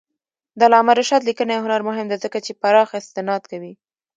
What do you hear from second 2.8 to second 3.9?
استناد کوي.